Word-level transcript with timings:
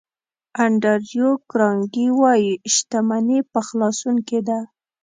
انډریو 0.63 1.29
کارنګي 1.49 2.07
وایي 2.21 2.53
شتمني 2.73 3.39
په 3.51 3.59
خلاصون 3.67 4.15
کې 4.27 4.39
ده. 4.47 4.59